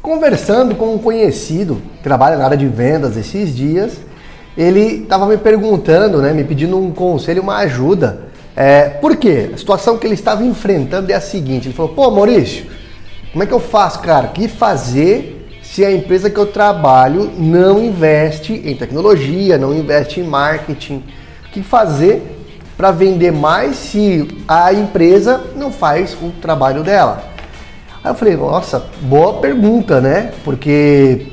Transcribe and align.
Conversando 0.00 0.76
com 0.76 0.94
um 0.94 0.98
conhecido 0.98 1.82
que 1.96 2.02
trabalha 2.02 2.36
na 2.36 2.44
área 2.44 2.56
de 2.56 2.66
vendas 2.66 3.16
esses 3.16 3.54
dias, 3.54 3.98
ele 4.56 5.02
estava 5.02 5.26
me 5.26 5.36
perguntando, 5.36 6.22
né, 6.22 6.32
me 6.32 6.44
pedindo 6.44 6.78
um 6.78 6.90
conselho, 6.92 7.42
uma 7.42 7.58
ajuda. 7.58 8.28
É, 8.54 8.88
por 8.88 9.16
quê? 9.16 9.50
A 9.52 9.56
situação 9.56 9.98
que 9.98 10.06
ele 10.06 10.14
estava 10.14 10.44
enfrentando 10.44 11.10
é 11.10 11.14
a 11.14 11.20
seguinte: 11.20 11.68
ele 11.68 11.74
falou, 11.74 11.92
pô, 11.94 12.10
Maurício, 12.10 12.66
como 13.32 13.42
é 13.42 13.46
que 13.46 13.52
eu 13.52 13.60
faço, 13.60 14.00
cara? 14.00 14.28
O 14.28 14.30
que 14.30 14.48
fazer 14.48 15.48
se 15.62 15.84
a 15.84 15.92
empresa 15.92 16.30
que 16.30 16.38
eu 16.38 16.46
trabalho 16.46 17.30
não 17.36 17.82
investe 17.82 18.52
em 18.52 18.74
tecnologia, 18.74 19.58
não 19.58 19.74
investe 19.74 20.20
em 20.20 20.24
marketing? 20.24 21.04
O 21.46 21.50
que 21.50 21.62
fazer 21.62 22.22
para 22.76 22.90
vender 22.90 23.32
mais 23.32 23.76
se 23.76 24.26
a 24.46 24.72
empresa 24.72 25.40
não 25.56 25.70
faz 25.70 26.16
o 26.20 26.30
trabalho 26.40 26.82
dela? 26.82 27.27
Aí 28.08 28.12
eu 28.12 28.16
falei, 28.16 28.36
nossa, 28.38 28.86
boa 29.02 29.34
pergunta, 29.34 30.00
né? 30.00 30.32
Porque 30.42 31.26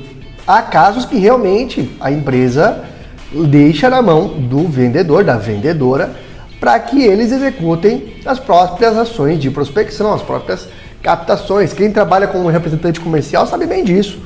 há 0.45 0.61
casos 0.61 1.05
que 1.05 1.17
realmente 1.17 1.95
a 2.01 2.11
empresa 2.11 2.83
deixa 3.31 3.89
na 3.89 4.01
mão 4.01 4.27
do 4.27 4.67
vendedor, 4.67 5.23
da 5.23 5.37
vendedora, 5.37 6.13
para 6.59 6.77
que 6.79 7.01
eles 7.01 7.31
executem 7.31 8.15
as 8.25 8.39
próprias 8.39 8.97
ações 8.97 9.39
de 9.39 9.49
prospecção, 9.49 10.13
as 10.13 10.21
próprias 10.21 10.67
captações. 11.01 11.71
Quem 11.71 11.91
trabalha 11.91 12.27
como 12.27 12.49
representante 12.49 12.99
comercial 12.99 13.47
sabe 13.47 13.65
bem 13.65 13.81
disso. 13.81 14.19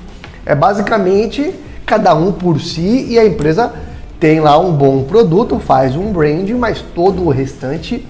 É 0.43 0.55
basicamente 0.55 1.53
cada 1.85 2.15
um 2.15 2.31
por 2.31 2.59
si 2.59 3.05
e 3.11 3.19
a 3.19 3.25
empresa 3.27 3.71
tem 4.19 4.39
lá 4.39 4.57
um 4.57 4.71
bom 4.71 5.03
produto, 5.03 5.59
faz 5.59 5.95
um 5.95 6.11
brand, 6.11 6.49
mas 6.57 6.83
todo 6.95 7.27
o 7.27 7.29
restante 7.29 8.03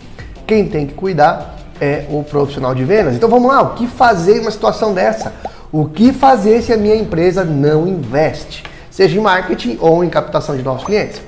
quem 0.48 0.66
tem 0.66 0.88
que 0.88 0.94
cuidar 0.94 1.59
é 1.80 2.06
o 2.10 2.24
profissional 2.24 2.76
de 2.76 2.84
vendas. 2.84 3.16
Então 3.16 3.30
vamos 3.30 3.50
lá, 3.50 3.62
o 3.62 3.74
que 3.76 3.88
fazer 3.88 4.38
em 4.38 4.42
uma 4.42 4.52
situação 4.52 4.94
dessa? 4.94 5.34
O 5.72 5.86
que 5.86 6.12
fazer 6.12 6.62
se 6.62 6.74
a 6.74 6.78
minha 6.78 6.96
empresa 6.96 7.44
não 7.44 7.88
investe, 7.88 8.64
seja 8.90 9.18
em 9.18 9.22
marketing 9.22 9.78
ou 9.80 10.04
em 10.04 10.10
captação 10.10 10.56
de 10.58 10.64
novos 10.64 10.84
clientes? 10.84 11.22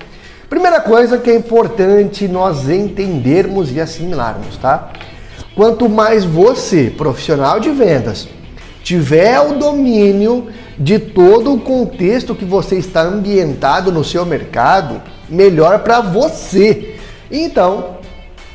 Primeira 0.50 0.82
coisa 0.82 1.18
que 1.18 1.30
é 1.30 1.36
importante 1.36 2.28
nós 2.28 2.68
entendermos 2.68 3.72
e 3.72 3.80
assimilarmos, 3.80 4.58
tá? 4.58 4.90
Quanto 5.56 5.88
mais 5.88 6.26
você, 6.26 6.94
profissional 6.98 7.60
de 7.60 7.70
vendas, 7.70 8.28
tiver 8.84 9.40
o 9.40 9.54
domínio 9.54 10.48
de 10.78 10.98
todo 10.98 11.54
o 11.54 11.60
contexto 11.60 12.34
que 12.34 12.44
você 12.44 12.76
está 12.76 13.02
ambientado 13.02 13.92
no 13.92 14.04
seu 14.04 14.26
mercado, 14.26 15.02
melhor 15.30 15.80
para 15.80 16.02
você. 16.02 16.96
Então, 17.30 17.98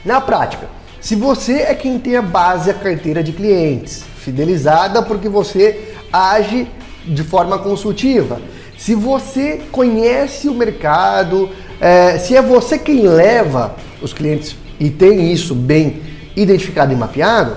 na 0.04 0.20
prática, 0.20 0.66
se 1.06 1.14
você 1.14 1.58
é 1.58 1.72
quem 1.72 2.00
tem 2.00 2.16
a 2.16 2.20
base, 2.20 2.68
a 2.68 2.74
carteira 2.74 3.22
de 3.22 3.30
clientes, 3.30 4.02
fidelizada 4.16 5.00
porque 5.02 5.28
você 5.28 5.94
age 6.12 6.66
de 7.06 7.22
forma 7.22 7.60
consultiva, 7.60 8.40
se 8.76 8.92
você 8.92 9.60
conhece 9.70 10.48
o 10.48 10.54
mercado, 10.54 11.48
é, 11.80 12.18
se 12.18 12.34
é 12.34 12.42
você 12.42 12.76
quem 12.76 13.02
leva 13.06 13.76
os 14.02 14.12
clientes 14.12 14.56
e 14.80 14.90
tem 14.90 15.30
isso 15.30 15.54
bem 15.54 16.02
identificado 16.34 16.92
e 16.92 16.96
mapeado, 16.96 17.56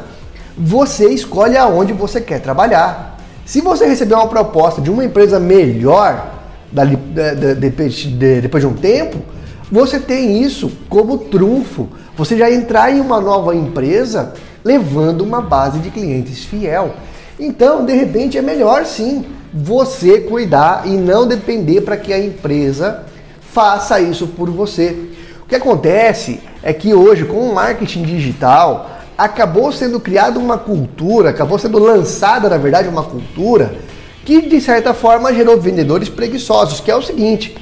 você 0.56 1.10
escolhe 1.10 1.58
aonde 1.58 1.92
você 1.92 2.22
quer 2.22 2.42
trabalhar. 2.42 3.18
Se 3.48 3.62
você 3.62 3.88
receber 3.88 4.14
uma 4.14 4.28
proposta 4.28 4.80
de 4.80 4.92
uma 4.92 5.04
empresa 5.04 5.40
melhor 5.40 6.36
depois 7.58 8.62
de 8.62 8.68
um 8.68 8.76
tempo, 8.76 9.18
você 9.72 10.00
tem 10.00 10.42
isso 10.42 10.72
como 10.90 11.18
trunfo 11.18 11.90
você 12.18 12.38
já 12.38 12.52
entrar 12.52 12.92
em 12.92 13.00
uma 13.00 13.22
nova 13.22 13.56
empresa 13.56 14.34
levando 14.64 15.22
uma 15.22 15.42
base 15.42 15.80
de 15.80 15.90
clientes 15.90 16.44
fiel. 16.44 16.94
Então, 17.40 17.86
de 17.86 17.94
repente, 17.94 18.38
é 18.38 18.42
melhor 18.42 18.86
sim 18.86 19.26
você 19.54 20.20
cuidar 20.20 20.84
e 20.86 20.92
não 20.92 21.26
depender 21.26 21.82
para 21.82 21.96
que 21.96 22.12
a 22.12 22.20
empresa 22.20 23.06
faça 23.40 24.02
isso 24.02 24.28
por 24.28 24.50
você. 24.50 25.10
O 25.42 25.48
que 25.48 25.56
acontece 25.56 26.42
é 26.62 26.74
que 26.74 26.94
hoje, 26.94 27.24
com 27.24 27.40
o 27.40 27.56
marketing 27.56 28.04
digital, 28.04 28.90
acabou 29.18 29.72
sendo 29.72 30.00
criada 30.00 30.38
uma 30.38 30.58
cultura, 30.58 31.30
acabou 31.30 31.58
sendo 31.58 31.80
lançada, 31.80 32.50
na 32.50 32.58
verdade, 32.58 32.90
uma 32.90 33.04
cultura 33.04 33.76
que, 34.26 34.42
de 34.42 34.60
certa 34.62 34.94
forma, 34.94 35.34
gerou 35.34 35.60
vendedores 35.60 36.10
preguiçosos, 36.10 36.82
que 36.82 36.92
é 36.92 36.96
o 36.96 37.02
seguinte: 37.02 37.56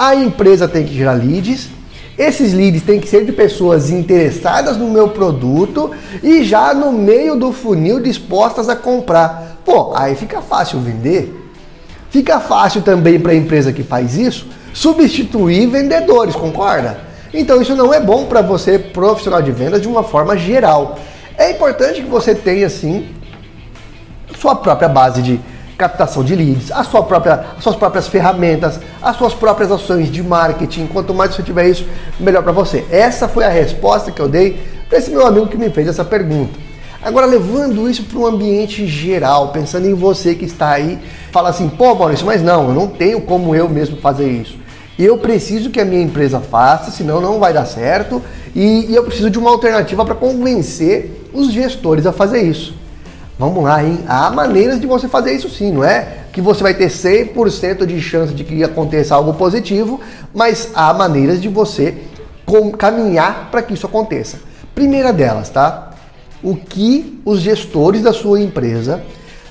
a 0.00 0.14
empresa 0.14 0.66
tem 0.66 0.86
que 0.86 0.94
gerar 0.94 1.12
leads, 1.12 1.68
esses 2.16 2.54
leads 2.54 2.80
têm 2.80 2.98
que 2.98 3.06
ser 3.06 3.22
de 3.26 3.32
pessoas 3.32 3.90
interessadas 3.90 4.78
no 4.78 4.88
meu 4.88 5.08
produto 5.08 5.90
e 6.22 6.42
já 6.42 6.72
no 6.72 6.90
meio 6.90 7.36
do 7.36 7.52
funil 7.52 8.00
dispostas 8.00 8.70
a 8.70 8.74
comprar. 8.74 9.60
Pô, 9.62 9.92
aí 9.94 10.16
fica 10.16 10.40
fácil 10.40 10.80
vender. 10.80 11.36
Fica 12.08 12.40
fácil 12.40 12.80
também 12.80 13.20
para 13.20 13.32
a 13.32 13.34
empresa 13.34 13.74
que 13.74 13.82
faz 13.82 14.16
isso 14.16 14.46
substituir 14.72 15.66
vendedores, 15.66 16.34
concorda? 16.34 17.00
Então 17.34 17.60
isso 17.60 17.76
não 17.76 17.92
é 17.92 18.00
bom 18.00 18.24
para 18.24 18.40
você 18.40 18.78
profissional 18.78 19.42
de 19.42 19.52
vendas 19.52 19.82
de 19.82 19.88
uma 19.88 20.02
forma 20.02 20.34
geral. 20.34 20.98
É 21.36 21.50
importante 21.50 22.00
que 22.00 22.08
você 22.08 22.34
tenha 22.34 22.70
sim 22.70 23.06
sua 24.38 24.56
própria 24.56 24.88
base 24.88 25.20
de 25.20 25.38
captação 25.80 26.22
de 26.22 26.36
leads, 26.36 26.70
a 26.70 26.84
sua 26.84 27.02
própria, 27.02 27.46
as 27.56 27.62
suas 27.62 27.74
próprias 27.74 28.06
ferramentas, 28.06 28.78
as 29.00 29.16
suas 29.16 29.32
próprias 29.32 29.72
ações 29.72 30.12
de 30.12 30.22
marketing. 30.22 30.86
Quanto 30.86 31.14
mais 31.14 31.34
você 31.34 31.42
tiver 31.42 31.68
isso, 31.68 31.86
melhor 32.18 32.42
para 32.42 32.52
você. 32.52 32.84
Essa 32.90 33.26
foi 33.26 33.44
a 33.44 33.48
resposta 33.48 34.12
que 34.12 34.20
eu 34.20 34.28
dei 34.28 34.60
para 34.90 34.98
esse 34.98 35.10
meu 35.10 35.26
amigo 35.26 35.46
que 35.46 35.56
me 35.56 35.70
fez 35.70 35.88
essa 35.88 36.04
pergunta. 36.04 36.52
Agora, 37.02 37.24
levando 37.24 37.88
isso 37.88 38.04
para 38.04 38.18
um 38.18 38.26
ambiente 38.26 38.86
geral, 38.86 39.48
pensando 39.48 39.86
em 39.86 39.94
você 39.94 40.34
que 40.34 40.44
está 40.44 40.72
aí, 40.72 40.98
fala 41.32 41.48
assim: 41.48 41.66
pô, 41.66 41.94
Maurício, 41.94 42.26
mas 42.26 42.42
não, 42.42 42.68
eu 42.68 42.74
não 42.74 42.86
tenho 42.86 43.22
como 43.22 43.54
eu 43.54 43.66
mesmo 43.66 43.96
fazer 43.96 44.28
isso. 44.28 44.58
Eu 44.98 45.16
preciso 45.16 45.70
que 45.70 45.80
a 45.80 45.84
minha 45.84 46.02
empresa 46.02 46.40
faça, 46.40 46.90
senão 46.90 47.22
não 47.22 47.38
vai 47.38 47.54
dar 47.54 47.64
certo, 47.64 48.22
e, 48.54 48.84
e 48.90 48.94
eu 48.94 49.02
preciso 49.02 49.30
de 49.30 49.38
uma 49.38 49.48
alternativa 49.48 50.04
para 50.04 50.14
convencer 50.14 51.30
os 51.32 51.50
gestores 51.50 52.04
a 52.04 52.12
fazer 52.12 52.42
isso. 52.42 52.74
Vamos 53.40 53.64
lá, 53.64 53.82
hein? 53.82 54.00
Há 54.06 54.28
maneiras 54.28 54.78
de 54.78 54.86
você 54.86 55.08
fazer 55.08 55.32
isso 55.32 55.48
sim, 55.48 55.72
não 55.72 55.82
é? 55.82 56.24
Que 56.30 56.42
você 56.42 56.62
vai 56.62 56.74
ter 56.74 56.88
100% 56.90 57.86
de 57.86 57.98
chance 57.98 58.34
de 58.34 58.44
que 58.44 58.62
aconteça 58.62 59.14
algo 59.14 59.32
positivo, 59.32 59.98
mas 60.34 60.68
há 60.74 60.92
maneiras 60.92 61.40
de 61.40 61.48
você 61.48 61.94
caminhar 62.76 63.48
para 63.50 63.62
que 63.62 63.72
isso 63.72 63.86
aconteça. 63.86 64.40
Primeira 64.74 65.10
delas, 65.10 65.48
tá? 65.48 65.92
O 66.42 66.54
que 66.54 67.18
os 67.24 67.40
gestores 67.40 68.02
da 68.02 68.12
sua 68.12 68.42
empresa 68.42 69.02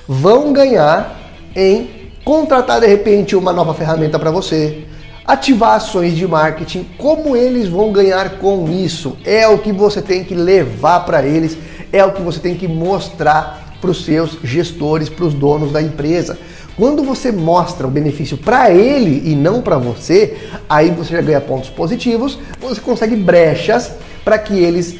vão 0.07 0.53
ganhar 0.53 1.17
em 1.55 2.11
contratar 2.23 2.79
de 2.81 2.85
repente 2.85 3.35
uma 3.35 3.51
nova 3.51 3.73
ferramenta 3.73 4.19
para 4.19 4.29
você, 4.29 4.85
ativar 5.25 5.73
ações 5.73 6.15
de 6.15 6.27
marketing, 6.27 6.87
como 6.95 7.35
eles 7.35 7.67
vão 7.67 7.91
ganhar 7.91 8.37
com 8.37 8.69
isso? 8.69 9.17
É 9.25 9.47
o 9.47 9.57
que 9.57 9.73
você 9.73 9.99
tem 9.99 10.23
que 10.23 10.35
levar 10.35 11.07
para 11.07 11.25
eles, 11.25 11.57
é 11.91 12.05
o 12.05 12.11
que 12.11 12.21
você 12.21 12.39
tem 12.39 12.53
que 12.53 12.67
mostrar 12.67 13.68
para 13.79 13.91
os 13.91 14.03
seus 14.05 14.37
gestores, 14.43 15.09
para 15.09 15.25
os 15.25 15.33
donos 15.33 15.71
da 15.71 15.81
empresa. 15.81 16.37
Quando 16.75 17.03
você 17.03 17.31
mostra 17.31 17.85
o 17.85 17.91
benefício 17.91 18.37
para 18.37 18.71
ele 18.71 19.29
e 19.29 19.35
não 19.35 19.61
para 19.61 19.77
você, 19.77 20.37
aí 20.69 20.89
você 20.91 21.13
já 21.13 21.21
ganha 21.21 21.41
pontos 21.41 21.69
positivos, 21.69 22.39
você 22.59 22.79
consegue 22.79 23.15
brechas 23.15 23.91
para 24.23 24.37
que 24.37 24.57
eles 24.57 24.95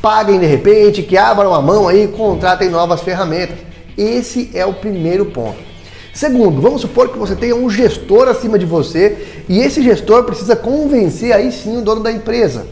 paguem 0.00 0.38
de 0.38 0.46
repente, 0.46 1.02
que 1.02 1.16
abram 1.16 1.52
a 1.52 1.60
mão 1.60 1.88
aí, 1.88 2.06
contratem 2.08 2.70
novas 2.70 3.00
ferramentas. 3.00 3.56
Esse 3.98 4.50
é 4.54 4.64
o 4.64 4.74
primeiro 4.74 5.26
ponto. 5.26 5.58
Segundo, 6.14 6.62
vamos 6.62 6.80
supor 6.80 7.08
que 7.08 7.18
você 7.18 7.34
tenha 7.34 7.56
um 7.56 7.68
gestor 7.68 8.28
acima 8.28 8.58
de 8.58 8.64
você 8.64 9.44
e 9.48 9.58
esse 9.58 9.82
gestor 9.82 10.24
precisa 10.24 10.54
convencer 10.54 11.32
aí 11.32 11.50
sim 11.50 11.78
o 11.78 11.82
dono 11.82 12.02
da 12.02 12.12
empresa. 12.12 12.66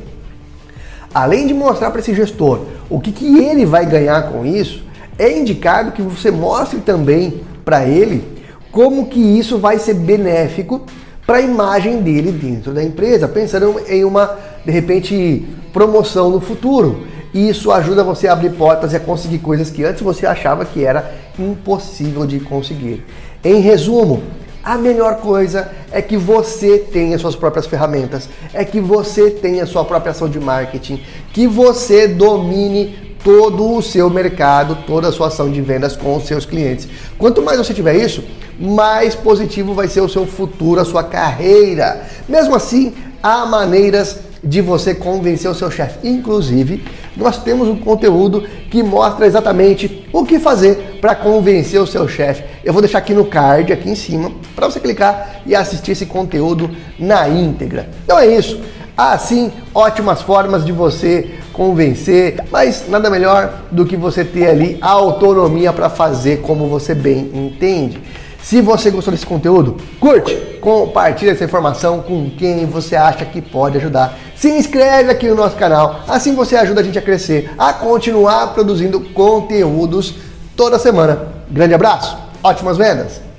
Além 1.12 1.47
de 1.47 1.53
mostrar 1.53 1.91
para 1.91 2.00
esse 2.00 2.14
gestor 2.14 2.60
o 2.88 3.00
que, 3.00 3.12
que 3.12 3.38
ele 3.38 3.66
vai 3.66 3.84
ganhar 3.84 4.31
com 4.31 4.47
isso, 4.47 4.82
é 5.19 5.36
indicado 5.36 5.92
que 5.92 6.02
você 6.02 6.30
mostre 6.30 6.80
também 6.80 7.41
para 7.64 7.86
ele 7.86 8.34
como 8.70 9.06
que 9.06 9.20
isso 9.20 9.58
vai 9.58 9.78
ser 9.78 9.94
benéfico 9.94 10.82
para 11.25 11.38
a 11.38 11.40
imagem 11.40 12.02
dele 12.02 12.32
dentro 12.32 12.72
da 12.72 12.82
empresa, 12.82 13.28
pensando 13.28 13.81
em 13.88 14.05
uma, 14.05 14.37
de 14.64 14.70
repente, 14.72 15.46
promoção 15.72 16.28
no 16.28 16.40
futuro. 16.40 17.06
Isso 17.32 17.70
ajuda 17.72 18.05
você 18.05 18.28
a 18.28 18.32
abrir 18.32 18.50
portas 18.50 18.93
e 18.93 18.96
a 18.96 19.00
conseguir 19.00 19.38
coisas 19.38 19.70
que 19.70 19.84
antes 19.84 20.02
você 20.02 20.26
achava 20.26 20.64
que 20.64 20.84
era 20.84 21.12
impossível 21.38 22.26
de 22.26 22.40
conseguir. 22.40 23.05
Em 23.43 23.60
resumo, 23.60 24.22
a 24.62 24.76
melhor 24.78 25.17
coisa 25.17 25.70
é 25.93 26.00
que 26.00 26.17
você 26.17 26.78
tenha 26.78 27.19
suas 27.19 27.37
próprias 27.37 27.67
ferramentas, 27.67 28.28
é 28.52 28.64
que 28.64 28.81
você 28.81 29.31
tenha 29.31 29.67
sua 29.67 29.84
própria 29.84 30.12
ação 30.12 30.28
de 30.28 30.40
marketing, 30.40 31.00
que 31.32 31.46
você 31.46 32.08
domine 32.08 33.04
todo 33.25 33.75
o 33.75 33.82
seu 33.82 34.11
mercado, 34.11 34.76
toda 34.87 35.09
a 35.09 35.12
sua 35.12 35.29
ação 35.29 35.50
de 35.50 35.61
vendas 35.62 35.97
com 35.97 36.15
os 36.15 36.25
seus 36.25 36.44
clientes. 36.44 36.87
Quanto 37.17 37.43
mais 37.43 37.56
você 37.56 37.73
tiver 37.73 37.97
isso, 37.97 38.23
mais 38.61 39.15
positivo 39.15 39.73
vai 39.73 39.88
ser 39.88 40.03
o 40.03 40.09
seu 40.09 40.26
futuro, 40.26 40.79
a 40.79 40.85
sua 40.85 41.03
carreira. 41.03 42.03
Mesmo 42.29 42.55
assim, 42.55 42.93
há 43.23 43.47
maneiras 43.47 44.21
de 44.44 44.61
você 44.61 44.94
convencer 44.94 45.50
o 45.50 45.55
seu 45.55 45.71
chefe. 45.71 46.06
Inclusive, 46.06 46.85
nós 47.17 47.43
temos 47.43 47.67
um 47.67 47.76
conteúdo 47.76 48.43
que 48.71 48.82
mostra 48.82 49.27
exatamente 49.27 50.06
o 50.12 50.25
que 50.25 50.38
fazer 50.38 50.99
para 51.00 51.15
convencer 51.15 51.81
o 51.81 51.87
seu 51.87 52.06
chefe. 52.06 52.44
Eu 52.62 52.75
vou 52.75 52.82
deixar 52.82 52.99
aqui 52.99 53.15
no 53.15 53.25
card, 53.25 53.73
aqui 53.73 53.88
em 53.88 53.94
cima, 53.94 54.31
para 54.55 54.69
você 54.69 54.79
clicar 54.79 55.41
e 55.47 55.55
assistir 55.55 55.93
esse 55.93 56.05
conteúdo 56.05 56.70
na 56.99 57.27
íntegra. 57.27 57.88
Então 58.05 58.19
é 58.19 58.27
isso. 58.27 58.61
Assim, 58.96 59.52
ótimas 59.75 60.23
formas 60.23 60.64
de 60.64 60.70
você 60.70 61.35
convencer, 61.52 62.37
mas 62.50 62.85
nada 62.88 63.11
melhor 63.11 63.62
do 63.70 63.85
que 63.85 63.96
você 63.96 64.25
ter 64.25 64.49
ali 64.49 64.79
a 64.81 64.91
autonomia 64.91 65.73
para 65.73 65.91
fazer 65.91 66.43
como 66.43 66.69
você 66.69 66.94
bem 66.94 67.31
entende. 67.35 68.00
Se 68.41 68.61
você 68.61 68.91
gostou 68.91 69.11
desse 69.11 69.26
conteúdo, 69.26 69.79
curte, 69.99 70.35
compartilhe 70.61 71.31
essa 71.31 71.44
informação 71.44 72.02
com 72.02 72.31
quem 72.31 72.67
você 72.67 72.94
acha 72.94 73.25
que 73.25 73.41
pode 73.41 73.79
ajudar. 73.79 74.17
Se 74.37 74.50
inscreve 74.50 75.11
aqui 75.11 75.29
no 75.29 75.35
nosso 75.35 75.56
canal, 75.56 76.00
assim 76.06 76.35
você 76.35 76.55
ajuda 76.55 76.81
a 76.81 76.85
gente 76.85 76.99
a 76.99 77.02
crescer, 77.02 77.50
a 77.58 77.73
continuar 77.73 78.49
produzindo 78.55 79.00
conteúdos 79.00 80.17
toda 80.55 80.79
semana. 80.79 81.29
Grande 81.50 81.75
abraço, 81.75 82.17
ótimas 82.43 82.76
vendas! 82.76 83.33